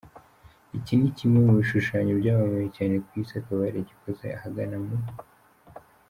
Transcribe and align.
Iki 0.77 0.93
ni 0.97 1.09
kimwe 1.17 1.39
mu 1.45 1.53
bishushanyo 1.59 2.13
byamamaye 2.21 2.67
cyane 2.75 2.95
ku 3.05 3.11
isi, 3.21 3.33
akaba 3.41 3.61
yaragikoze 3.67 4.25
ahagana 4.37 4.77
mu. 4.85 4.95